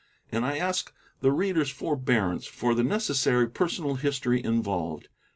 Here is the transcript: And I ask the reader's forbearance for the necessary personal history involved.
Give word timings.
And 0.31 0.43
I 0.43 0.57
ask 0.57 0.91
the 1.19 1.31
reader's 1.31 1.69
forbearance 1.69 2.47
for 2.47 2.73
the 2.73 2.83
necessary 2.83 3.47
personal 3.47 3.97
history 3.97 4.43
involved. 4.43 5.09